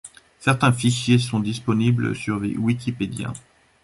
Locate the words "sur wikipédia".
2.15-3.31